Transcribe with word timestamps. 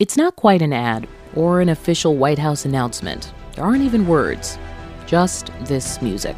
It's 0.00 0.16
not 0.16 0.34
quite 0.34 0.62
an 0.62 0.72
ad 0.72 1.06
or 1.36 1.60
an 1.60 1.68
official 1.68 2.16
White 2.16 2.38
House 2.38 2.64
announcement. 2.64 3.34
There 3.52 3.64
aren't 3.64 3.82
even 3.82 4.06
words, 4.06 4.58
just 5.04 5.52
this 5.60 6.00
music 6.00 6.36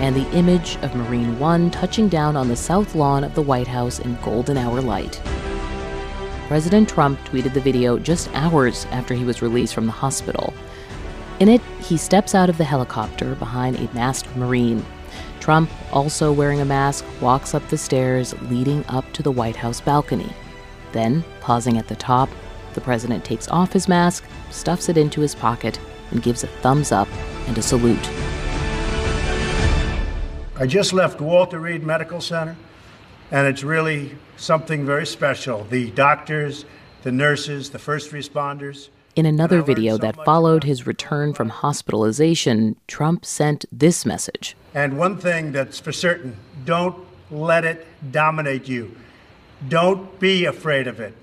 and 0.00 0.16
the 0.16 0.28
image 0.32 0.74
of 0.82 0.92
Marine 0.96 1.38
One 1.38 1.70
touching 1.70 2.08
down 2.08 2.34
on 2.36 2.48
the 2.48 2.56
south 2.56 2.96
lawn 2.96 3.22
of 3.22 3.36
the 3.36 3.42
White 3.42 3.68
House 3.68 4.00
in 4.00 4.18
golden 4.22 4.58
hour 4.58 4.80
light. 4.80 5.22
President 6.48 6.88
Trump 6.88 7.20
tweeted 7.20 7.54
the 7.54 7.60
video 7.60 7.96
just 7.96 8.28
hours 8.34 8.86
after 8.86 9.14
he 9.14 9.24
was 9.24 9.40
released 9.40 9.72
from 9.72 9.86
the 9.86 9.92
hospital. 9.92 10.52
In 11.38 11.48
it, 11.48 11.60
he 11.80 11.96
steps 11.96 12.34
out 12.34 12.50
of 12.50 12.58
the 12.58 12.64
helicopter 12.64 13.36
behind 13.36 13.76
a 13.76 13.94
masked 13.94 14.34
Marine. 14.34 14.84
Trump, 15.38 15.70
also 15.92 16.32
wearing 16.32 16.60
a 16.60 16.64
mask, 16.64 17.04
walks 17.20 17.54
up 17.54 17.68
the 17.68 17.78
stairs 17.78 18.34
leading 18.50 18.84
up 18.88 19.04
to 19.12 19.22
the 19.22 19.30
White 19.30 19.54
House 19.54 19.80
balcony. 19.80 20.32
Then, 20.90 21.22
pausing 21.40 21.78
at 21.78 21.86
the 21.86 21.94
top, 21.94 22.28
the 22.76 22.80
president 22.80 23.24
takes 23.24 23.48
off 23.48 23.72
his 23.72 23.88
mask, 23.88 24.22
stuffs 24.50 24.88
it 24.88 24.96
into 24.96 25.20
his 25.20 25.34
pocket, 25.34 25.80
and 26.12 26.22
gives 26.22 26.44
a 26.44 26.46
thumbs 26.46 26.92
up 26.92 27.08
and 27.48 27.58
a 27.58 27.62
salute. 27.62 28.08
I 30.58 30.66
just 30.66 30.92
left 30.92 31.20
Walter 31.20 31.58
Reed 31.58 31.82
Medical 31.82 32.20
Center, 32.20 32.56
and 33.32 33.48
it's 33.48 33.64
really 33.64 34.16
something 34.36 34.86
very 34.86 35.06
special. 35.06 35.64
The 35.64 35.90
doctors, 35.90 36.64
the 37.02 37.10
nurses, 37.10 37.70
the 37.70 37.78
first 37.80 38.12
responders. 38.12 38.88
In 39.16 39.26
another 39.26 39.62
video 39.62 39.98
that 39.98 40.24
followed 40.24 40.64
his 40.64 40.86
return 40.86 41.34
from 41.34 41.48
hospitalization, 41.48 42.76
Trump 42.86 43.24
sent 43.24 43.64
this 43.72 44.06
message. 44.06 44.56
And 44.74 44.98
one 44.98 45.16
thing 45.18 45.52
that's 45.52 45.80
for 45.80 45.92
certain 45.92 46.36
don't 46.64 46.96
let 47.30 47.64
it 47.64 47.86
dominate 48.12 48.68
you. 48.68 48.94
Don't 49.68 50.20
be 50.20 50.44
afraid 50.44 50.86
of 50.86 51.00
it. 51.00 51.14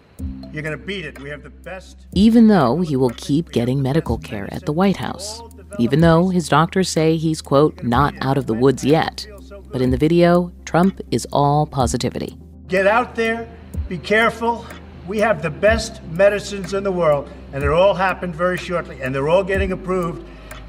You're 0.54 0.64
going 0.64 0.80
to 0.80 0.86
beat 0.86 1.04
it. 1.04 1.20
We 1.20 1.30
have 1.30 1.44
the 1.44 1.50
best. 1.50 2.08
Even 2.14 2.48
though 2.48 2.80
he 2.80 2.96
will 2.96 3.10
keep 3.18 3.52
getting 3.52 3.82
medical 3.82 4.18
care 4.18 4.48
at 4.54 4.66
the 4.66 4.72
White 4.72 4.98
House 4.98 5.42
even 5.80 6.02
though 6.02 6.30
his 6.30 6.50
doctors 6.50 6.90
say 6.90 7.18
he's, 7.18 7.42
quote, 7.42 7.84
not 7.84 8.14
out 8.22 8.38
of 8.38 8.48
the 8.48 8.54
woods 8.54 8.84
yet. 8.84 9.28
But 9.72 9.82
in 9.82 9.92
the 9.92 9.98
video, 9.98 10.52
Trump 10.66 11.02
is 11.12 11.28
all 11.32 11.66
positivity. 11.66 12.38
Get 12.68 12.88
out 12.88 13.16
there, 13.16 13.48
be 13.90 13.98
careful. 13.98 14.66
We 15.08 15.20
have 15.20 15.42
the 15.42 15.50
best 15.50 16.02
medicines 16.04 16.74
in 16.74 16.84
the 16.84 16.92
world, 16.92 17.30
and 17.52 17.64
it 17.64 17.70
all 17.70 17.94
happened 17.94 18.36
very 18.36 18.58
shortly, 18.58 19.02
and 19.02 19.14
they're 19.14 19.30
all 19.30 19.44
getting 19.44 19.72
approved, 19.72 20.26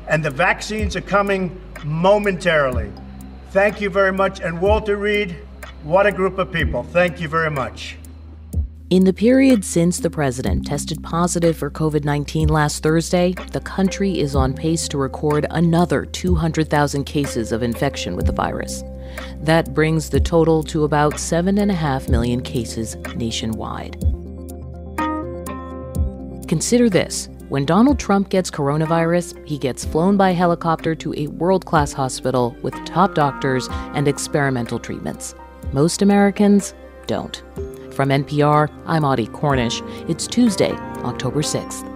and 0.08 0.24
the 0.24 0.30
vaccines 0.30 0.96
are 0.96 1.02
coming 1.02 1.60
momentarily. 1.84 2.90
Thank 3.50 3.80
you 3.80 3.90
very 3.90 4.12
much. 4.12 4.40
And 4.40 4.60
Walter 4.60 4.96
Reed, 4.96 5.36
what 5.82 6.06
a 6.06 6.12
group 6.12 6.38
of 6.38 6.50
people. 6.50 6.82
Thank 6.82 7.20
you 7.20 7.28
very 7.28 7.50
much. 7.50 7.96
In 8.90 9.04
the 9.04 9.14
period 9.14 9.64
since 9.64 9.98
the 9.98 10.10
president 10.10 10.66
tested 10.66 11.02
positive 11.02 11.56
for 11.56 11.70
COVID 11.70 12.04
19 12.04 12.48
last 12.48 12.82
Thursday, 12.82 13.32
the 13.52 13.60
country 13.60 14.20
is 14.20 14.36
on 14.36 14.52
pace 14.52 14.86
to 14.88 14.98
record 14.98 15.46
another 15.50 16.04
200,000 16.04 17.04
cases 17.04 17.50
of 17.50 17.62
infection 17.62 18.14
with 18.14 18.26
the 18.26 18.32
virus. 18.32 18.84
That 19.40 19.72
brings 19.72 20.10
the 20.10 20.20
total 20.20 20.62
to 20.64 20.84
about 20.84 21.14
7.5 21.14 22.10
million 22.10 22.42
cases 22.42 22.96
nationwide. 23.16 23.98
Consider 26.46 26.90
this 26.90 27.30
when 27.48 27.64
Donald 27.64 27.98
Trump 27.98 28.28
gets 28.28 28.50
coronavirus, 28.50 29.46
he 29.48 29.56
gets 29.56 29.86
flown 29.86 30.18
by 30.18 30.32
helicopter 30.32 30.94
to 30.96 31.14
a 31.14 31.28
world 31.28 31.64
class 31.64 31.94
hospital 31.94 32.54
with 32.60 32.74
top 32.84 33.14
doctors 33.14 33.66
and 33.94 34.06
experimental 34.06 34.78
treatments. 34.78 35.34
Most 35.72 36.02
Americans 36.02 36.74
don't. 37.06 37.42
From 37.94 38.08
NPR, 38.08 38.68
I'm 38.86 39.04
Audie 39.04 39.28
Cornish. 39.28 39.80
It's 40.08 40.26
Tuesday, 40.26 40.72
October 41.04 41.42
6th. 41.42 41.88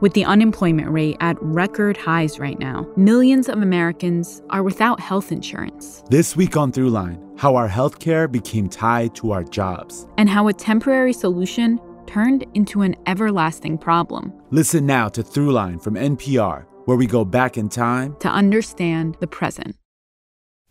With 0.00 0.12
the 0.12 0.24
unemployment 0.24 0.88
rate 0.90 1.16
at 1.20 1.36
record 1.42 1.96
highs 1.96 2.38
right 2.38 2.58
now, 2.60 2.86
millions 2.96 3.48
of 3.48 3.60
Americans 3.60 4.40
are 4.50 4.62
without 4.62 5.00
health 5.00 5.32
insurance. 5.32 6.04
This 6.10 6.36
week 6.36 6.56
on 6.56 6.70
Throughline, 6.70 7.18
how 7.36 7.56
our 7.56 7.68
healthcare 7.68 8.30
became 8.30 8.68
tied 8.68 9.16
to 9.16 9.32
our 9.32 9.42
jobs, 9.42 10.06
and 10.16 10.28
how 10.28 10.46
a 10.46 10.52
temporary 10.52 11.12
solution 11.12 11.80
turned 12.06 12.44
into 12.54 12.82
an 12.82 12.94
everlasting 13.06 13.78
problem. 13.78 14.32
Listen 14.52 14.86
now 14.86 15.08
to 15.08 15.24
Throughline 15.24 15.82
from 15.82 15.94
NPR 15.94 16.66
where 16.86 16.96
we 16.96 17.06
go 17.06 17.24
back 17.24 17.58
in 17.58 17.68
time 17.68 18.16
to 18.20 18.28
understand 18.28 19.16
the 19.20 19.26
present. 19.26 19.76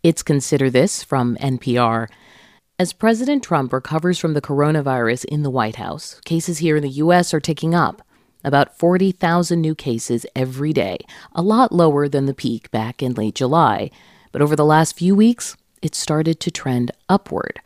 It's 0.02 0.22
Consider 0.22 0.70
This 0.70 1.02
from 1.04 1.36
NPR. 1.36 2.08
As 2.78 2.92
President 2.92 3.42
Trump 3.42 3.72
recovers 3.72 4.18
from 4.18 4.34
the 4.34 4.42
coronavirus 4.42 5.24
in 5.26 5.42
the 5.42 5.50
White 5.50 5.76
House, 5.76 6.20
cases 6.24 6.58
here 6.58 6.76
in 6.76 6.82
the 6.82 6.88
U.S. 6.90 7.32
are 7.32 7.40
ticking 7.40 7.74
up. 7.74 8.02
About 8.44 8.78
40,000 8.78 9.60
new 9.60 9.74
cases 9.74 10.26
every 10.34 10.72
day, 10.72 10.98
a 11.34 11.42
lot 11.42 11.72
lower 11.72 12.08
than 12.08 12.26
the 12.26 12.34
peak 12.34 12.70
back 12.70 13.02
in 13.02 13.14
late 13.14 13.34
July. 13.34 13.90
But 14.32 14.42
over 14.42 14.54
the 14.54 14.64
last 14.64 14.96
few 14.96 15.14
weeks, 15.14 15.56
it 15.82 15.94
started 15.94 16.40
to 16.40 16.50
trend 16.50 16.92
upward. 17.08 17.60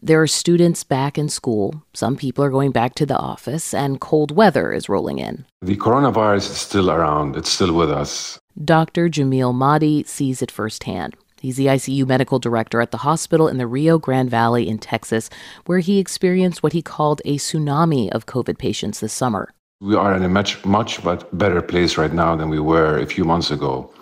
There 0.00 0.22
are 0.22 0.28
students 0.28 0.84
back 0.84 1.18
in 1.18 1.28
school, 1.28 1.82
some 1.92 2.16
people 2.16 2.44
are 2.44 2.50
going 2.50 2.70
back 2.70 2.94
to 2.94 3.06
the 3.06 3.18
office, 3.18 3.74
and 3.74 4.00
cold 4.00 4.30
weather 4.30 4.72
is 4.72 4.88
rolling 4.88 5.18
in. 5.18 5.44
The 5.60 5.76
coronavirus 5.76 6.50
is 6.52 6.56
still 6.56 6.88
around, 6.88 7.34
it's 7.34 7.50
still 7.50 7.72
with 7.72 7.90
us. 7.90 8.38
Dr. 8.64 9.08
Jamil 9.08 9.52
Mahdi 9.52 10.04
sees 10.04 10.40
it 10.40 10.52
firsthand. 10.52 11.16
He's 11.40 11.56
the 11.56 11.66
ICU 11.66 12.06
medical 12.06 12.38
director 12.38 12.80
at 12.80 12.92
the 12.92 12.98
hospital 12.98 13.48
in 13.48 13.58
the 13.58 13.66
Rio 13.66 13.98
Grande 13.98 14.30
Valley 14.30 14.68
in 14.68 14.78
Texas, 14.78 15.30
where 15.66 15.80
he 15.80 15.98
experienced 15.98 16.62
what 16.62 16.72
he 16.72 16.80
called 16.80 17.20
a 17.24 17.36
tsunami 17.36 18.08
of 18.10 18.26
COVID 18.26 18.56
patients 18.56 19.00
this 19.00 19.12
summer. 19.12 19.52
We 19.80 19.96
are 19.96 20.14
in 20.14 20.22
a 20.22 20.28
much, 20.28 20.64
much 20.64 21.00
better 21.32 21.60
place 21.60 21.98
right 21.98 22.12
now 22.12 22.36
than 22.36 22.50
we 22.50 22.60
were 22.60 22.98
a 22.98 23.06
few 23.06 23.24
months 23.24 23.50
ago. 23.50 23.92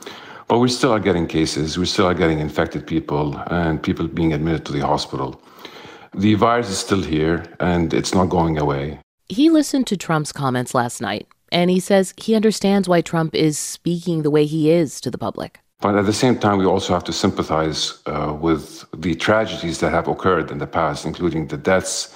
But 0.47 0.59
we 0.59 0.69
still 0.69 0.93
are 0.93 1.01
getting 1.01 1.27
cases, 1.27 1.79
we 1.79 1.87
still 1.87 2.07
are 2.07 2.15
getting 2.15 2.41
infected 2.41 2.87
people, 2.87 3.39
and 3.47 3.83
people 3.83 4.07
being 4.09 4.35
admitted 4.35 4.67
to 4.67 4.73
the 4.73 4.87
hospital. 4.87 5.41
The 6.17 6.35
virus 6.35 6.71
is 6.71 6.79
still 6.79 7.03
here 7.03 7.45
and 7.61 7.93
it's 7.93 8.15
not 8.15 8.31
going 8.31 8.57
away. 8.57 8.99
He 9.29 9.51
listened 9.51 9.87
to 9.89 9.99
Trump's 9.99 10.33
comments 10.33 10.73
last 10.75 11.03
night, 11.03 11.27
and 11.53 11.69
he 11.69 11.79
says 11.79 12.15
he 12.17 12.35
understands 12.35 12.89
why 12.89 13.03
Trump 13.03 13.35
is 13.35 13.59
speaking 13.59 14.23
the 14.23 14.31
way 14.31 14.47
he 14.47 14.71
is 14.71 14.99
to 15.03 15.11
the 15.11 15.19
public. 15.19 15.61
But 15.81 15.95
at 15.95 16.07
the 16.07 16.15
same 16.15 16.39
time, 16.39 16.57
we 16.57 16.65
also 16.65 16.95
have 16.95 17.05
to 17.05 17.13
sympathize 17.13 18.01
uh, 18.07 18.35
with 18.41 18.87
the 18.97 19.15
tragedies 19.15 19.81
that 19.81 19.91
have 19.91 20.09
occurred 20.09 20.51
in 20.51 20.57
the 20.57 20.67
past, 20.67 21.05
including 21.05 21.49
the 21.49 21.59
deaths 21.59 22.15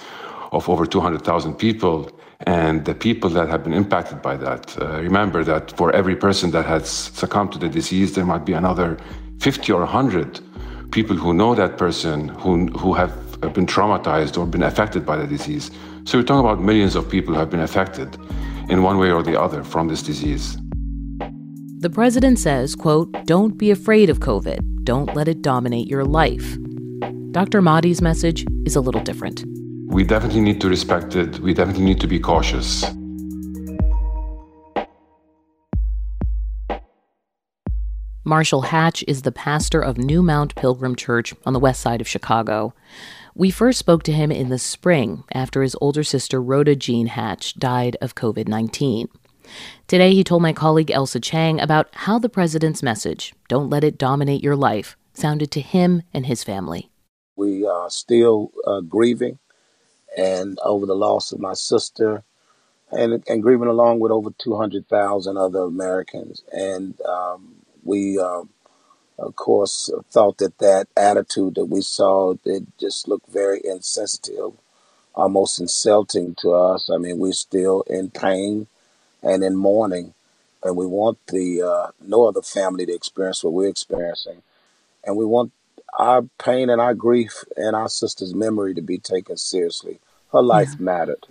of 0.51 0.67
over 0.67 0.87
200,000 0.87 1.53
people 1.53 2.09
and 2.47 2.85
the 2.85 2.95
people 2.95 3.29
that 3.29 3.49
have 3.49 3.63
been 3.63 3.73
impacted 3.73 4.19
by 4.19 4.35
that. 4.35 4.75
Uh, 4.81 4.99
remember 4.99 5.43
that 5.43 5.77
for 5.77 5.91
every 5.91 6.15
person 6.15 6.49
that 6.51 6.65
has 6.65 6.89
succumbed 6.89 7.51
to 7.51 7.59
the 7.59 7.69
disease, 7.69 8.15
there 8.15 8.25
might 8.25 8.45
be 8.45 8.53
another 8.53 8.97
50 9.41 9.71
or 9.73 9.81
100 9.81 10.39
people 10.91 11.15
who 11.15 11.33
know 11.33 11.53
that 11.53 11.77
person, 11.77 12.29
who, 12.29 12.67
who 12.69 12.93
have 12.93 13.30
have 13.43 13.53
been 13.53 13.65
traumatized 13.65 14.37
or 14.37 14.45
been 14.45 14.63
affected 14.63 15.05
by 15.05 15.17
the 15.17 15.27
disease. 15.27 15.71
So 16.03 16.17
we're 16.17 16.23
talking 16.23 16.47
about 16.47 16.61
millions 16.61 16.95
of 16.95 17.09
people 17.09 17.33
who 17.33 17.39
have 17.39 17.49
been 17.49 17.61
affected 17.61 18.17
in 18.69 18.83
one 18.83 18.97
way 18.97 19.11
or 19.11 19.23
the 19.23 19.39
other 19.39 19.63
from 19.63 19.87
this 19.87 20.01
disease. 20.01 20.57
The 21.79 21.89
president 21.89 22.37
says, 22.37 22.75
quote, 22.75 23.11
don't 23.25 23.57
be 23.57 23.71
afraid 23.71 24.09
of 24.09 24.19
COVID. 24.19 24.83
Don't 24.83 25.15
let 25.15 25.27
it 25.27 25.41
dominate 25.41 25.87
your 25.87 26.05
life. 26.05 26.57
Dr. 27.31 27.61
Mahdi's 27.61 28.01
message 28.01 28.45
is 28.65 28.75
a 28.75 28.81
little 28.81 29.01
different. 29.01 29.43
We 29.87 30.03
definitely 30.03 30.41
need 30.41 30.61
to 30.61 30.69
respect 30.69 31.15
it. 31.15 31.39
We 31.39 31.53
definitely 31.53 31.85
need 31.85 31.99
to 32.01 32.07
be 32.07 32.19
cautious. 32.19 32.85
Marshall 38.23 38.61
Hatch 38.61 39.03
is 39.07 39.23
the 39.23 39.31
pastor 39.31 39.81
of 39.81 39.97
New 39.97 40.21
Mount 40.21 40.55
Pilgrim 40.55 40.95
Church 40.95 41.33
on 41.45 41.53
the 41.53 41.59
west 41.59 41.81
side 41.81 41.99
of 41.99 42.07
Chicago. 42.07 42.73
We 43.33 43.49
first 43.49 43.79
spoke 43.79 44.03
to 44.03 44.11
him 44.11 44.29
in 44.31 44.49
the 44.49 44.59
spring 44.59 45.23
after 45.33 45.61
his 45.61 45.75
older 45.79 46.03
sister 46.03 46.41
Rhoda 46.41 46.75
Jean 46.75 47.07
Hatch 47.07 47.55
died 47.55 47.95
of 48.01 48.15
COVID 48.15 48.47
19. 48.47 49.07
Today, 49.87 50.13
he 50.13 50.23
told 50.23 50.41
my 50.41 50.53
colleague 50.53 50.91
Ailsa 50.91 51.21
Chang 51.21 51.59
about 51.59 51.87
how 51.93 52.19
the 52.19 52.29
president's 52.29 52.83
message, 52.83 53.33
don't 53.47 53.69
let 53.69 53.83
it 53.83 53.97
dominate 53.97 54.43
your 54.43 54.55
life, 54.55 54.97
sounded 55.13 55.49
to 55.51 55.61
him 55.61 56.03
and 56.13 56.25
his 56.25 56.43
family. 56.43 56.89
We 57.35 57.65
are 57.65 57.89
still 57.89 58.51
uh, 58.67 58.81
grieving 58.81 59.39
and 60.17 60.59
over 60.63 60.85
the 60.85 60.95
loss 60.95 61.31
of 61.31 61.39
my 61.39 61.53
sister 61.53 62.23
and, 62.91 63.23
and 63.27 63.41
grieving 63.41 63.67
along 63.67 63.99
with 63.99 64.11
over 64.11 64.29
200,000 64.37 65.37
other 65.37 65.61
Americans. 65.61 66.43
And 66.51 66.99
um, 67.01 67.55
we 67.83 68.19
um, 68.19 68.49
of 69.21 69.35
course, 69.35 69.89
thought 70.09 70.39
that 70.39 70.57
that 70.57 70.87
attitude 70.97 71.55
that 71.55 71.65
we 71.65 71.81
saw, 71.81 72.33
it 72.43 72.63
just 72.79 73.07
looked 73.07 73.29
very 73.29 73.61
insensitive, 73.63 74.53
almost 75.13 75.59
insulting 75.59 76.35
to 76.41 76.51
us. 76.51 76.89
I 76.89 76.97
mean, 76.97 77.19
we're 77.19 77.33
still 77.33 77.83
in 77.83 78.09
pain 78.09 78.67
and 79.21 79.43
in 79.43 79.55
mourning, 79.55 80.13
and 80.63 80.75
we 80.75 80.87
want 80.87 81.19
the 81.27 81.61
uh, 81.61 81.91
no 82.01 82.27
other 82.27 82.41
family 82.41 82.85
to 82.87 82.93
experience 82.93 83.43
what 83.43 83.53
we're 83.53 83.69
experiencing, 83.69 84.41
and 85.03 85.15
we 85.15 85.25
want 85.25 85.51
our 85.99 86.23
pain 86.43 86.69
and 86.69 86.81
our 86.81 86.95
grief 86.95 87.43
and 87.55 87.75
our 87.75 87.89
sister's 87.89 88.33
memory 88.33 88.73
to 88.73 88.81
be 88.81 88.97
taken 88.97 89.37
seriously. 89.37 89.99
Her 90.31 90.41
life 90.41 90.69
yeah. 90.71 90.83
mattered. 90.85 91.27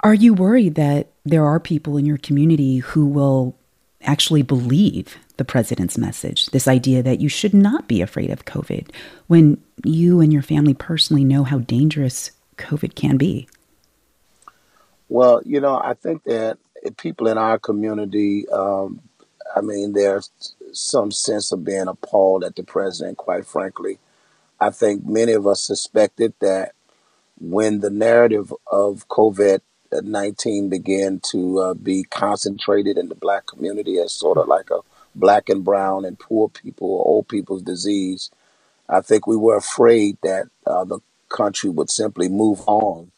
Are 0.00 0.14
you 0.14 0.34
worried 0.34 0.74
that 0.74 1.06
there 1.24 1.46
are 1.46 1.60
people 1.60 1.96
in 1.96 2.04
your 2.04 2.18
community 2.18 2.78
who 2.78 3.06
will 3.06 3.54
actually 4.02 4.42
believe 4.42 5.16
the 5.36 5.44
president's 5.44 5.98
message, 5.98 6.46
this 6.46 6.68
idea 6.68 7.02
that 7.02 7.20
you 7.20 7.28
should 7.28 7.54
not 7.54 7.88
be 7.88 8.00
afraid 8.00 8.30
of 8.30 8.44
COVID, 8.44 8.90
when 9.26 9.62
you 9.84 10.20
and 10.20 10.32
your 10.32 10.42
family 10.42 10.74
personally 10.74 11.24
know 11.24 11.44
how 11.44 11.58
dangerous 11.58 12.30
COVID 12.58 12.94
can 12.94 13.16
be? 13.16 13.48
Well, 15.08 15.42
you 15.44 15.60
know, 15.60 15.76
I 15.76 15.94
think 15.94 16.24
that 16.24 16.58
people 16.96 17.28
in 17.28 17.38
our 17.38 17.58
community, 17.58 18.48
um, 18.48 19.00
I 19.54 19.60
mean, 19.60 19.92
there's 19.92 20.30
some 20.72 21.10
sense 21.10 21.52
of 21.52 21.64
being 21.64 21.88
appalled 21.88 22.44
at 22.44 22.56
the 22.56 22.62
president, 22.62 23.18
quite 23.18 23.46
frankly. 23.46 23.98
I 24.60 24.70
think 24.70 25.04
many 25.04 25.32
of 25.32 25.46
us 25.46 25.62
suspected 25.62 26.34
that 26.40 26.72
when 27.40 27.80
the 27.80 27.90
narrative 27.90 28.54
of 28.70 29.08
COVID 29.08 29.60
19 30.00 30.70
began 30.70 31.20
to 31.30 31.58
uh, 31.60 31.74
be 31.74 32.04
concentrated 32.04 32.96
in 32.96 33.08
the 33.08 33.14
black 33.14 33.46
community 33.46 33.98
as 33.98 34.12
sort 34.12 34.38
of 34.38 34.48
like 34.48 34.70
a 34.70 34.80
black 35.14 35.48
and 35.48 35.64
brown 35.64 36.04
and 36.04 36.18
poor 36.18 36.48
people 36.48 36.88
or 36.88 37.06
old 37.06 37.28
people's 37.28 37.62
disease, 37.62 38.30
I 38.88 39.00
think 39.00 39.26
we 39.26 39.36
were 39.36 39.56
afraid 39.56 40.16
that 40.22 40.46
uh, 40.66 40.84
the 40.84 41.00
country 41.28 41.70
would 41.70 41.90
simply 41.90 42.28
move 42.28 42.60
on 42.66 43.10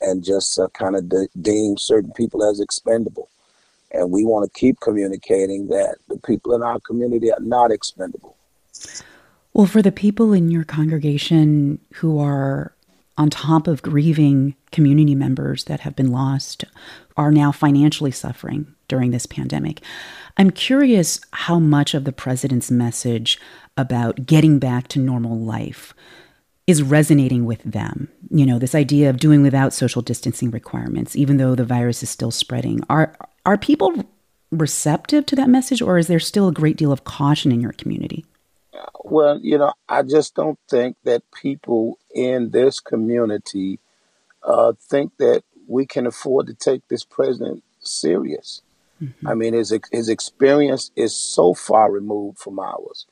and 0.00 0.24
just 0.24 0.58
uh, 0.58 0.68
kind 0.68 0.96
of 0.96 1.08
de- 1.08 1.28
deem 1.40 1.76
certain 1.76 2.12
people 2.12 2.44
as 2.44 2.60
expendable. 2.60 3.28
And 3.92 4.10
we 4.10 4.24
want 4.24 4.50
to 4.50 4.58
keep 4.58 4.80
communicating 4.80 5.68
that 5.68 5.96
the 6.08 6.18
people 6.18 6.54
in 6.54 6.62
our 6.62 6.78
community 6.80 7.32
are 7.32 7.40
not 7.40 7.72
expendable. 7.72 8.36
Well, 9.52 9.66
for 9.66 9.82
the 9.82 9.92
people 9.92 10.32
in 10.32 10.50
your 10.50 10.64
congregation 10.64 11.80
who 11.94 12.20
are 12.20 12.72
on 13.20 13.28
top 13.28 13.66
of 13.66 13.82
grieving 13.82 14.54
community 14.72 15.14
members 15.14 15.64
that 15.64 15.80
have 15.80 15.94
been 15.94 16.10
lost, 16.10 16.64
are 17.18 17.30
now 17.30 17.52
financially 17.52 18.10
suffering 18.10 18.74
during 18.88 19.10
this 19.10 19.26
pandemic. 19.26 19.82
I'm 20.38 20.48
curious 20.50 21.20
how 21.32 21.58
much 21.58 21.92
of 21.92 22.04
the 22.04 22.12
president's 22.12 22.70
message 22.70 23.38
about 23.76 24.24
getting 24.24 24.58
back 24.58 24.88
to 24.88 24.98
normal 24.98 25.38
life 25.38 25.92
is 26.66 26.82
resonating 26.82 27.44
with 27.44 27.62
them. 27.62 28.08
You 28.30 28.46
know, 28.46 28.58
this 28.58 28.74
idea 28.74 29.10
of 29.10 29.18
doing 29.18 29.42
without 29.42 29.74
social 29.74 30.00
distancing 30.00 30.50
requirements, 30.50 31.14
even 31.14 31.36
though 31.36 31.54
the 31.54 31.64
virus 31.64 32.02
is 32.02 32.08
still 32.08 32.30
spreading. 32.30 32.80
Are 32.88 33.14
are 33.44 33.58
people 33.58 33.92
receptive 34.50 35.26
to 35.26 35.36
that 35.36 35.50
message, 35.50 35.82
or 35.82 35.98
is 35.98 36.06
there 36.06 36.20
still 36.20 36.48
a 36.48 36.52
great 36.52 36.78
deal 36.78 36.90
of 36.90 37.04
caution 37.04 37.52
in 37.52 37.60
your 37.60 37.72
community? 37.72 38.24
Well, 39.04 39.40
you 39.42 39.58
know, 39.58 39.72
I 39.88 40.02
just 40.02 40.34
don't 40.34 40.58
think 40.68 40.96
that 41.04 41.22
people 41.32 41.98
in 42.14 42.50
this 42.50 42.80
community 42.80 43.80
uh, 44.42 44.72
think 44.80 45.16
that 45.18 45.42
we 45.66 45.86
can 45.86 46.06
afford 46.06 46.46
to 46.48 46.54
take 46.54 46.86
this 46.88 47.04
president 47.04 47.62
serious. 47.80 48.62
Mm-hmm. 49.02 49.28
I 49.28 49.34
mean, 49.34 49.54
his 49.54 49.76
his 49.90 50.08
experience 50.08 50.90
is 50.94 51.16
so 51.16 51.54
far 51.54 51.90
removed 51.90 52.38
from 52.38 52.58
ours, 52.58 53.06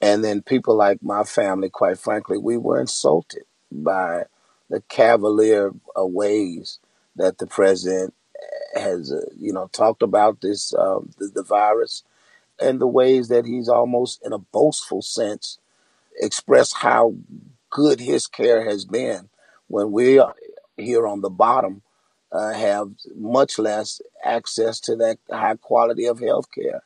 and 0.00 0.22
then 0.22 0.42
people 0.42 0.76
like 0.76 1.02
my 1.02 1.24
family, 1.24 1.70
quite 1.70 1.98
frankly, 1.98 2.38
we 2.38 2.56
were 2.56 2.80
insulted 2.80 3.44
by 3.72 4.24
the 4.70 4.82
cavalier 4.88 5.72
uh, 5.98 6.06
ways 6.06 6.78
that 7.16 7.38
the 7.38 7.46
president 7.46 8.14
has, 8.74 9.12
uh, 9.12 9.20
you 9.38 9.52
know, 9.52 9.68
talked 9.72 10.02
about 10.02 10.40
this 10.40 10.72
uh, 10.74 11.00
the, 11.18 11.30
the 11.34 11.42
virus 11.42 12.04
and 12.60 12.80
the 12.80 12.86
ways 12.86 13.28
that 13.28 13.46
he's 13.46 13.68
almost 13.68 14.20
in 14.24 14.32
a 14.32 14.38
boastful 14.38 15.02
sense 15.02 15.58
expressed 16.20 16.76
how 16.76 17.14
good 17.70 18.00
his 18.00 18.26
care 18.26 18.64
has 18.64 18.84
been 18.84 19.28
when 19.66 19.90
we 19.90 20.20
here 20.76 21.06
on 21.06 21.20
the 21.20 21.30
bottom 21.30 21.82
uh, 22.32 22.52
have 22.52 22.90
much 23.16 23.58
less 23.58 24.00
access 24.24 24.80
to 24.80 24.96
that 24.96 25.18
high 25.30 25.56
quality 25.56 26.06
of 26.06 26.20
health 26.20 26.50
care. 26.50 26.82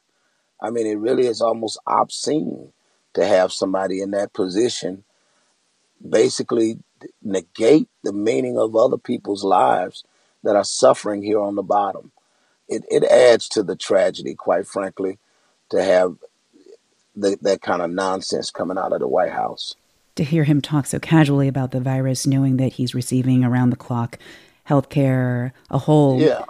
I 0.60 0.70
mean, 0.70 0.86
it 0.86 0.98
really 0.98 1.26
is 1.26 1.40
almost 1.40 1.78
obscene 1.86 2.72
to 3.14 3.24
have 3.24 3.52
somebody 3.52 4.00
in 4.00 4.10
that 4.12 4.32
position 4.32 5.04
basically 6.06 6.78
negate 7.22 7.88
the 8.02 8.12
meaning 8.12 8.58
of 8.58 8.76
other 8.76 8.98
people's 8.98 9.44
lives 9.44 10.04
that 10.42 10.56
are 10.56 10.64
suffering 10.64 11.22
here 11.22 11.40
on 11.40 11.54
the 11.54 11.62
bottom. 11.62 12.12
It, 12.68 12.84
it 12.90 13.04
adds 13.04 13.48
to 13.50 13.62
the 13.62 13.76
tragedy, 13.76 14.34
quite 14.34 14.66
frankly, 14.66 15.18
to 15.70 15.82
have 15.82 16.16
the, 17.14 17.36
that 17.42 17.62
kind 17.62 17.82
of 17.82 17.90
nonsense 17.90 18.50
coming 18.50 18.78
out 18.78 18.92
of 18.92 19.00
the 19.00 19.08
White 19.08 19.32
House. 19.32 19.74
To 20.16 20.24
hear 20.24 20.44
him 20.44 20.60
talk 20.60 20.86
so 20.86 20.98
casually 20.98 21.48
about 21.48 21.70
the 21.70 21.80
virus, 21.80 22.26
knowing 22.26 22.56
that 22.56 22.74
he's 22.74 22.94
receiving 22.94 23.44
around 23.44 23.70
the 23.70 23.76
clock 23.76 24.18
health 24.64 24.88
care, 24.88 25.52
a 25.70 25.78
whole 25.78 26.20
yeah. 26.20 26.44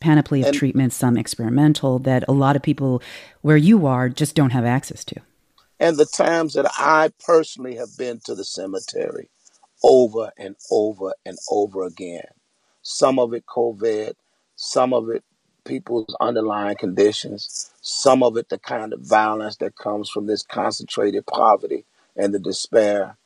panoply 0.00 0.40
of 0.42 0.48
and, 0.48 0.56
treatments, 0.56 0.96
some 0.96 1.16
experimental, 1.16 1.98
that 2.00 2.24
a 2.28 2.32
lot 2.32 2.56
of 2.56 2.62
people 2.62 3.02
where 3.40 3.56
you 3.56 3.86
are 3.86 4.08
just 4.08 4.34
don't 4.34 4.50
have 4.50 4.64
access 4.64 5.04
to. 5.04 5.16
And 5.78 5.96
the 5.96 6.06
times 6.06 6.54
that 6.54 6.70
I 6.78 7.10
personally 7.24 7.76
have 7.76 7.96
been 7.96 8.20
to 8.24 8.34
the 8.34 8.44
cemetery 8.44 9.30
over 9.82 10.30
and 10.36 10.54
over 10.70 11.14
and 11.24 11.38
over 11.50 11.84
again, 11.84 12.26
some 12.82 13.18
of 13.18 13.32
it 13.34 13.46
COVID, 13.46 14.12
some 14.54 14.92
of 14.92 15.08
it 15.08 15.24
people's 15.64 16.14
underlying 16.20 16.76
conditions, 16.76 17.70
some 17.80 18.22
of 18.22 18.36
it 18.36 18.48
the 18.48 18.58
kind 18.58 18.92
of 18.92 19.00
violence 19.00 19.56
that 19.56 19.76
comes 19.76 20.10
from 20.10 20.26
this 20.26 20.42
concentrated 20.42 21.26
poverty 21.26 21.84
and 22.16 22.34
the 22.34 22.38
despair. 22.38 23.16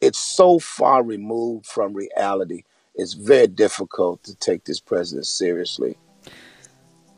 It's 0.00 0.18
so 0.18 0.58
far 0.58 1.02
removed 1.02 1.66
from 1.66 1.94
reality. 1.94 2.64
It's 2.94 3.14
very 3.14 3.46
difficult 3.46 4.22
to 4.24 4.34
take 4.34 4.64
this 4.64 4.80
president 4.80 5.26
seriously. 5.26 5.96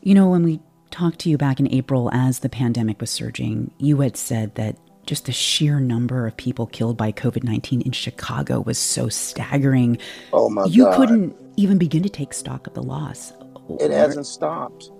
You 0.02 0.14
know, 0.14 0.28
when 0.28 0.42
we 0.42 0.60
talked 0.90 1.18
to 1.20 1.30
you 1.30 1.38
back 1.38 1.58
in 1.58 1.72
April 1.72 2.10
as 2.12 2.40
the 2.40 2.48
pandemic 2.48 3.00
was 3.00 3.10
surging, 3.10 3.72
you 3.78 4.00
had 4.00 4.16
said 4.16 4.54
that 4.54 4.76
just 5.06 5.26
the 5.26 5.32
sheer 5.32 5.80
number 5.80 6.26
of 6.26 6.36
people 6.36 6.66
killed 6.66 6.96
by 6.96 7.12
COVID 7.12 7.42
19 7.42 7.82
in 7.82 7.92
Chicago 7.92 8.60
was 8.60 8.78
so 8.78 9.08
staggering. 9.08 9.98
Oh 10.32 10.48
my 10.48 10.64
you 10.66 10.84
God. 10.84 10.96
couldn't 10.96 11.36
even 11.56 11.78
begin 11.78 12.02
to 12.02 12.08
take 12.08 12.32
stock 12.32 12.66
of 12.66 12.74
the 12.74 12.82
loss. 12.82 13.32
It 13.80 13.90
hasn't 13.90 14.26
stopped. 14.26 14.90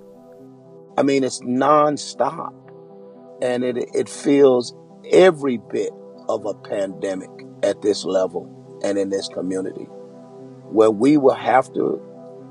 I 0.96 1.02
mean, 1.02 1.24
it's 1.24 1.40
nonstop. 1.40 2.54
And 3.42 3.64
it, 3.64 3.76
it 3.94 4.08
feels 4.08 4.74
every 5.12 5.58
bit 5.58 5.90
of 6.28 6.46
a 6.46 6.54
pandemic 6.54 7.30
at 7.62 7.82
this 7.82 8.04
level 8.04 8.50
and 8.82 8.96
in 8.96 9.10
this 9.10 9.28
community, 9.28 9.84
where 10.70 10.90
we 10.90 11.16
will 11.16 11.34
have 11.34 11.72
to 11.74 12.00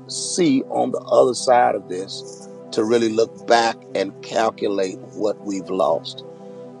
see 0.08 0.62
on 0.64 0.90
the 0.92 1.00
other 1.00 1.34
side 1.34 1.74
of 1.74 1.88
this 1.88 2.48
to 2.72 2.84
really 2.84 3.08
look 3.08 3.46
back 3.46 3.76
and 3.94 4.20
calculate 4.22 4.98
what 5.14 5.40
we've 5.44 5.70
lost. 5.70 6.24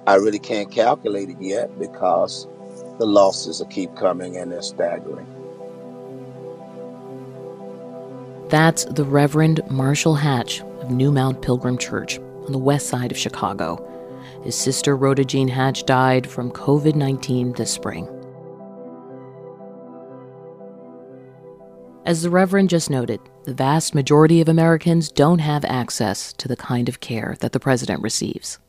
I 0.06 0.16
really 0.16 0.38
can't 0.38 0.70
calculate 0.70 1.30
it 1.30 1.40
yet 1.40 1.78
because 1.78 2.46
the 2.98 3.06
losses 3.06 3.60
will 3.60 3.66
keep 3.66 3.94
coming 3.96 4.36
and 4.36 4.52
they're 4.52 4.62
staggering. 4.62 5.26
That's 8.54 8.84
the 8.84 9.02
Reverend 9.02 9.68
Marshall 9.68 10.14
Hatch 10.14 10.60
of 10.60 10.92
New 10.92 11.10
Mount 11.10 11.42
Pilgrim 11.42 11.76
Church 11.76 12.20
on 12.20 12.52
the 12.52 12.58
west 12.58 12.86
side 12.86 13.10
of 13.10 13.18
Chicago. 13.18 13.84
His 14.44 14.54
sister 14.54 14.96
Rhoda 14.96 15.24
Jean 15.24 15.48
Hatch 15.48 15.84
died 15.86 16.24
from 16.24 16.52
COVID 16.52 16.94
19 16.94 17.54
this 17.54 17.72
spring. 17.72 18.06
As 22.06 22.22
the 22.22 22.30
Reverend 22.30 22.70
just 22.70 22.90
noted, 22.90 23.18
the 23.42 23.54
vast 23.54 23.92
majority 23.92 24.40
of 24.40 24.48
Americans 24.48 25.10
don't 25.10 25.40
have 25.40 25.64
access 25.64 26.32
to 26.34 26.46
the 26.46 26.56
kind 26.56 26.88
of 26.88 27.00
care 27.00 27.36
that 27.40 27.50
the 27.50 27.58
president 27.58 28.02
receives. 28.02 28.60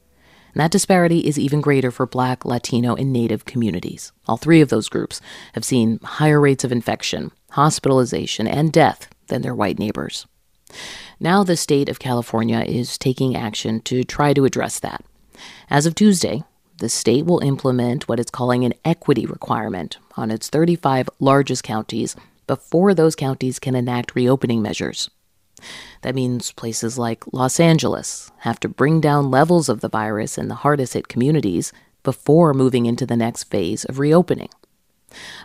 And 0.55 0.61
that 0.61 0.71
disparity 0.71 1.19
is 1.19 1.37
even 1.37 1.61
greater 1.61 1.91
for 1.91 2.07
Black, 2.07 2.43
Latino, 2.43 2.95
and 2.95 3.13
Native 3.13 3.45
communities. 3.45 4.11
All 4.27 4.37
three 4.37 4.61
of 4.61 4.69
those 4.69 4.89
groups 4.89 5.21
have 5.53 5.63
seen 5.63 5.99
higher 5.99 6.41
rates 6.41 6.63
of 6.63 6.71
infection, 6.71 7.31
hospitalization, 7.51 8.47
and 8.47 8.73
death 8.73 9.09
than 9.27 9.41
their 9.41 9.55
white 9.55 9.79
neighbors. 9.79 10.25
Now, 11.19 11.43
the 11.43 11.57
state 11.57 11.89
of 11.89 11.99
California 11.99 12.59
is 12.59 12.97
taking 12.97 13.35
action 13.35 13.81
to 13.81 14.03
try 14.03 14.33
to 14.33 14.45
address 14.45 14.79
that. 14.79 15.03
As 15.69 15.85
of 15.85 15.95
Tuesday, 15.95 16.43
the 16.79 16.89
state 16.89 17.25
will 17.25 17.39
implement 17.39 18.07
what 18.07 18.19
it's 18.19 18.31
calling 18.31 18.65
an 18.65 18.73
equity 18.83 19.25
requirement 19.25 19.97
on 20.17 20.31
its 20.31 20.49
35 20.49 21.09
largest 21.19 21.63
counties 21.63 22.15
before 22.47 22.93
those 22.93 23.15
counties 23.15 23.59
can 23.59 23.75
enact 23.75 24.15
reopening 24.15 24.61
measures. 24.61 25.09
That 26.01 26.15
means 26.15 26.51
places 26.51 26.97
like 26.97 27.23
Los 27.31 27.59
Angeles 27.59 28.29
have 28.39 28.59
to 28.59 28.69
bring 28.69 28.99
down 28.99 29.31
levels 29.31 29.69
of 29.69 29.79
the 29.79 29.89
virus 29.89 30.37
in 30.37 30.49
the 30.49 30.55
hardest 30.55 30.93
hit 30.93 31.07
communities 31.07 31.71
before 32.03 32.53
moving 32.53 32.85
into 32.85 33.05
the 33.05 33.15
next 33.15 33.45
phase 33.45 33.85
of 33.85 33.99
reopening. 33.99 34.49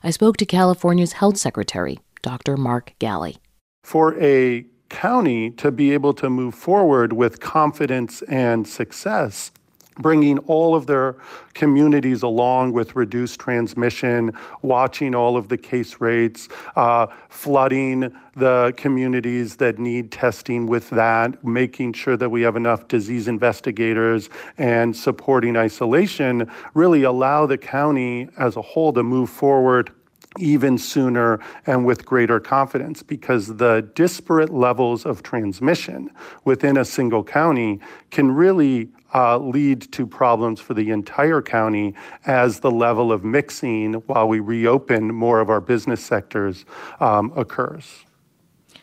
I 0.03 0.11
spoke 0.11 0.37
to 0.39 0.47
California's 0.47 1.13
health 1.13 1.37
secretary, 1.37 2.01
Dr. 2.23 2.57
Mark 2.57 2.93
Ghaly. 2.99 3.37
For 3.83 4.17
a 4.21 4.65
county 4.89 5.51
to 5.53 5.71
be 5.71 5.93
able 5.93 6.13
to 6.15 6.29
move 6.29 6.55
forward 6.55 7.13
with 7.13 7.41
confidence 7.41 8.23
and 8.23 8.67
success, 8.67 9.53
bringing 9.99 10.39
all 10.41 10.75
of 10.75 10.87
their 10.87 11.17
communities 11.55 12.23
along 12.23 12.73
with 12.73 12.97
reduced 12.97 13.39
transmission, 13.39 14.33
watching 14.63 15.15
all 15.15 15.37
of 15.37 15.49
the 15.49 15.57
case 15.57 16.01
rates, 16.01 16.49
uh, 16.77 17.07
flooding 17.29 18.15
the 18.37 18.73
communities 18.77 19.57
that 19.57 19.79
need 19.79 20.11
testing 20.11 20.67
with 20.67 20.91
that, 20.91 21.43
making 21.45 21.93
sure 21.93 22.17
that 22.17 22.31
we 22.31 22.43
have 22.43 22.57
enough 22.57 22.89
disease 22.89 23.29
investigators 23.29 24.29
and 24.59 24.97
supporting 24.97 25.57
isolation 25.57 26.51
really 26.75 27.03
allow 27.03 27.47
the 27.47 27.59
county 27.59 28.29
as 28.39 28.57
a 28.57 28.63
whole 28.63 28.93
to 28.93 29.03
move 29.03 29.31
forward 29.31 29.93
even 30.39 30.79
sooner 30.79 31.41
and 31.67 31.85
with 31.85 32.07
greater 32.07 32.39
confidence 32.39 33.03
because 33.03 33.57
the 33.57 33.89
disparate 33.95 34.51
levels 34.51 35.05
of 35.05 35.23
transmission 35.23 36.11
within 36.45 36.77
a 36.77 36.85
single 36.85 37.25
county 37.25 37.81
can 38.11 38.31
really 38.31 38.89
uh, 39.13 39.39
lead 39.39 39.91
to 39.93 40.07
problems 40.07 40.61
for 40.61 40.75
the 40.75 40.91
entire 40.91 41.43
county 41.43 41.95
as 42.27 42.61
the 42.61 42.71
level 42.71 43.11
of 43.11 43.25
mixing 43.25 43.95
while 44.07 44.29
we 44.29 44.39
reopen 44.39 45.13
more 45.13 45.41
of 45.41 45.51
our 45.51 45.61
business 45.61 46.05
sectors 46.05 46.65
um, 47.01 47.33
occurs. 47.35 48.05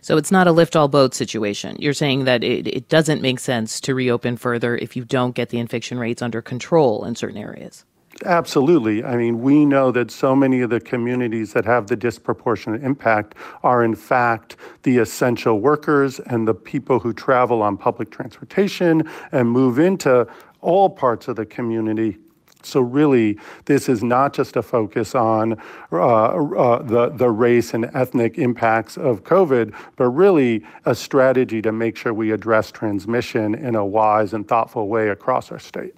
So 0.01 0.17
it's 0.17 0.31
not 0.31 0.47
a 0.47 0.51
lift 0.51 0.75
all 0.75 0.87
boats 0.87 1.17
situation. 1.17 1.75
You're 1.79 1.93
saying 1.93 2.25
that 2.25 2.43
it, 2.43 2.67
it 2.67 2.89
doesn't 2.89 3.21
make 3.21 3.39
sense 3.39 3.81
to 3.81 3.95
reopen 3.95 4.37
further 4.37 4.77
if 4.77 4.95
you 4.95 5.03
don't 5.03 5.35
get 5.35 5.49
the 5.49 5.59
infection 5.59 5.97
rates 5.97 6.21
under 6.21 6.41
control 6.41 7.03
in 7.05 7.15
certain 7.15 7.37
areas. 7.37 7.85
Absolutely. 8.25 9.03
I 9.03 9.15
mean, 9.15 9.41
we 9.41 9.63
know 9.63 9.91
that 9.91 10.09
so 10.09 10.35
many 10.35 10.61
of 10.61 10.71
the 10.71 10.79
communities 10.79 11.53
that 11.53 11.65
have 11.65 11.87
the 11.87 11.95
disproportionate 11.95 12.83
impact 12.83 13.35
are, 13.63 13.83
in 13.83 13.93
fact, 13.93 14.55
the 14.83 14.97
essential 14.97 15.59
workers 15.59 16.19
and 16.19 16.47
the 16.47 16.53
people 16.53 16.99
who 16.99 17.13
travel 17.13 17.61
on 17.61 17.77
public 17.77 18.09
transportation 18.09 19.07
and 19.31 19.49
move 19.49 19.77
into 19.77 20.27
all 20.61 20.89
parts 20.89 21.27
of 21.27 21.35
the 21.35 21.45
community. 21.45 22.17
So 22.63 22.81
really, 22.81 23.37
this 23.65 23.87
is 23.87 24.03
not 24.03 24.33
just 24.33 24.55
a 24.55 24.63
focus 24.63 25.13
on 25.13 25.61
uh, 25.91 25.95
uh, 25.95 26.81
the 26.81 27.09
the 27.09 27.29
race 27.29 27.73
and 27.75 27.89
ethnic 27.93 28.39
impacts 28.39 28.97
of 28.97 29.23
COVID, 29.23 29.73
but 29.95 30.09
really 30.09 30.65
a 30.85 30.95
strategy 30.95 31.61
to 31.61 31.71
make 31.71 31.95
sure 31.95 32.13
we 32.13 32.31
address 32.31 32.71
transmission 32.71 33.53
in 33.53 33.75
a 33.75 33.85
wise 33.85 34.33
and 34.33 34.47
thoughtful 34.47 34.87
way 34.87 35.09
across 35.09 35.51
our 35.51 35.59
state. 35.59 35.93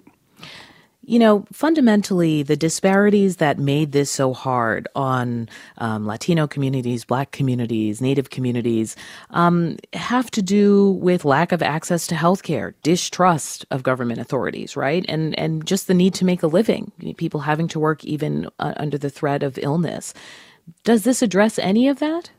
You 1.10 1.18
know, 1.18 1.44
fundamentally, 1.52 2.44
the 2.44 2.54
disparities 2.54 3.38
that 3.38 3.58
made 3.58 3.90
this 3.90 4.08
so 4.12 4.32
hard 4.32 4.86
on 4.94 5.48
um, 5.78 6.06
Latino 6.06 6.46
communities, 6.46 7.04
Black 7.04 7.32
communities, 7.32 8.00
Native 8.00 8.30
communities 8.30 8.94
um, 9.30 9.76
have 9.92 10.30
to 10.30 10.40
do 10.40 10.92
with 10.92 11.24
lack 11.24 11.50
of 11.50 11.62
access 11.62 12.06
to 12.06 12.14
healthcare, 12.14 12.74
distrust 12.84 13.66
of 13.72 13.82
government 13.82 14.20
authorities, 14.20 14.76
right, 14.76 15.04
and 15.08 15.36
and 15.36 15.66
just 15.66 15.88
the 15.88 15.94
need 15.94 16.14
to 16.14 16.24
make 16.24 16.44
a 16.44 16.46
living. 16.46 16.92
People 17.16 17.40
having 17.40 17.66
to 17.66 17.80
work 17.80 18.04
even 18.04 18.48
uh, 18.60 18.74
under 18.76 18.96
the 18.96 19.10
threat 19.10 19.42
of 19.42 19.58
illness. 19.58 20.14
Does 20.84 21.02
this 21.02 21.22
address 21.22 21.58
any 21.58 21.88
of 21.88 21.98
that? 21.98 22.30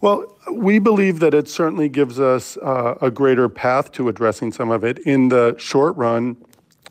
Well, 0.00 0.34
we 0.50 0.78
believe 0.78 1.20
that 1.20 1.34
it 1.34 1.46
certainly 1.46 1.90
gives 1.90 2.18
us 2.18 2.56
uh, 2.56 2.94
a 3.02 3.10
greater 3.10 3.50
path 3.50 3.92
to 3.92 4.08
addressing 4.08 4.52
some 4.52 4.70
of 4.70 4.82
it. 4.82 4.98
In 5.00 5.28
the 5.28 5.54
short 5.58 5.94
run, 5.98 6.38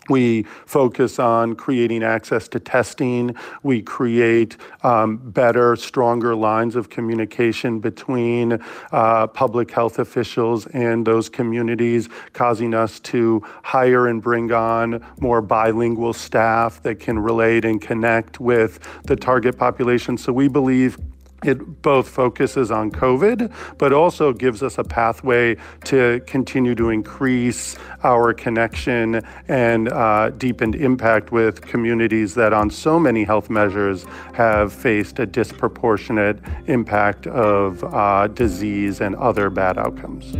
we 0.10 0.44
focus 0.66 1.20
on 1.20 1.56
creating 1.56 2.04
access 2.04 2.48
to 2.50 2.60
testing. 2.60 3.36
We 3.64 3.82
create 3.82 4.58
um, 4.84 5.18
better, 5.18 5.76
stronger 5.76 6.36
lines 6.36 6.76
of 6.76 6.90
communication 6.90 7.80
between 7.80 8.60
uh, 8.92 9.28
public 9.28 9.72
health 9.72 10.00
officials 10.00 10.68
and 10.68 11.06
those 11.06 11.30
communities, 11.30 12.10
causing 12.34 12.74
us 12.74 13.00
to 13.02 13.42
hire 13.64 14.08
and 14.08 14.22
bring 14.22 14.52
on 14.52 15.04
more 15.20 15.42
bilingual 15.42 16.14
staff 16.14 16.82
that 16.84 17.00
can 17.00 17.20
relate 17.20 17.66
and 17.66 17.82
connect 17.82 18.40
with 18.40 18.80
the 19.06 19.16
target 19.16 19.58
population. 19.58 20.18
So 20.18 20.32
we 20.32 20.48
believe 20.48 20.98
it 21.46 21.82
both 21.82 22.10
focuses 22.10 22.72
on 22.72 22.92
COVID, 22.92 23.52
but 23.78 23.94
also 23.94 24.34
gives 24.34 24.64
us 24.64 24.78
a 24.78 24.84
pathway 24.84 25.56
to 25.86 26.22
continue 26.26 26.76
to 26.76 26.90
increase 26.90 27.78
our 28.04 28.34
connection 28.34 29.22
and 29.48 29.90
uh, 29.90 30.32
deepened 30.32 30.76
impact 30.76 31.32
with 31.32 31.62
communities 31.62 32.34
that, 32.36 32.54
on 32.54 32.70
so 32.70 33.00
many 33.00 33.24
health 33.24 33.50
measures, 33.50 34.06
have 34.34 34.74
faced 34.74 35.20
a 35.20 35.26
disproportionate 35.26 36.40
impact 36.68 37.28
of 37.28 37.84
uh, 37.84 38.28
disease 38.28 39.02
and 39.02 39.16
other 39.16 39.50
bad 39.50 39.78
outcomes. 39.78 40.34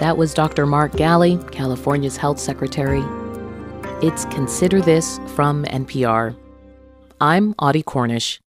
That 0.00 0.16
was 0.16 0.34
Dr. 0.34 0.66
Mark 0.66 0.92
Ghaly, 0.92 1.50
California's 1.52 2.16
health 2.16 2.40
secretary. 2.40 3.04
It's 4.04 4.26
Consider 4.26 4.82
This 4.82 5.18
from 5.28 5.64
NPR. 5.64 6.36
I'm 7.22 7.54
Audie 7.58 7.82
Cornish. 7.82 8.38